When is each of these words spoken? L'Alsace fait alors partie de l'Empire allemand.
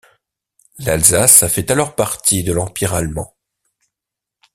L'Alsace 0.79 1.45
fait 1.47 1.69
alors 1.69 1.93
partie 1.93 2.43
de 2.43 2.51
l'Empire 2.53 2.95
allemand. 2.95 3.35